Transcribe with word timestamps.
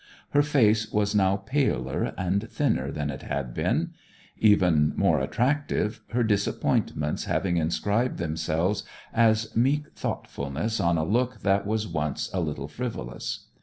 Her 0.31 0.41
face 0.41 0.91
was 0.91 1.13
now 1.13 1.37
paler 1.37 2.15
and 2.17 2.49
thinner 2.49 2.91
than 2.91 3.11
it 3.11 3.21
had 3.21 3.53
been; 3.53 3.91
even 4.35 4.93
more 4.95 5.19
attractive, 5.19 6.01
her 6.07 6.23
disappointments 6.23 7.25
having 7.25 7.57
inscribed 7.57 8.17
themselves 8.17 8.81
as 9.13 9.55
meek 9.55 9.91
thoughtfulness 9.93 10.79
on 10.79 10.97
a 10.97 11.05
look 11.05 11.41
that 11.41 11.67
was 11.67 11.87
once 11.87 12.31
a 12.33 12.39
little 12.39 12.67
frivolous. 12.67 13.45